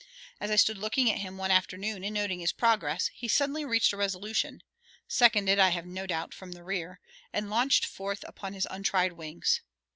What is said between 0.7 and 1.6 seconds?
looking at him one